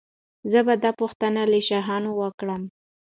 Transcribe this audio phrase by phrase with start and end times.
[0.51, 2.61] زه به دا پوښتنه له شاهانو وکړم.